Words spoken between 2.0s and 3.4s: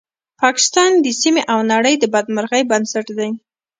بدمرغۍ بنسټ دی